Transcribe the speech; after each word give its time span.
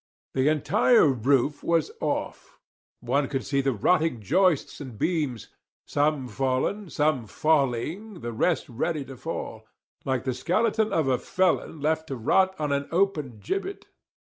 The 0.33 0.49
entire 0.49 1.05
roof 1.09 1.61
was 1.63 1.91
off; 2.01 2.57
one 3.01 3.27
could 3.27 3.45
see 3.45 3.61
the 3.61 3.71
rotting 3.71 4.19
joists 4.19 4.81
and 4.81 4.97
beams, 4.97 5.49
some 5.85 6.27
fallen, 6.27 6.89
some 6.89 7.27
falling, 7.27 8.21
the 8.21 8.33
rest 8.33 8.67
ready 8.67 9.05
to 9.05 9.15
fall, 9.15 9.67
like 10.03 10.23
the 10.23 10.33
skeleton 10.33 10.91
of 10.91 11.07
a 11.07 11.19
felon 11.19 11.81
left 11.81 12.07
to 12.07 12.15
rot 12.15 12.55
on 12.57 12.71
an 12.71 12.87
open 12.91 13.37
gibbet. 13.41 13.85